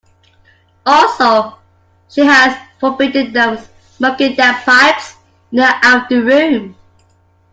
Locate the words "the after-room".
5.59-6.75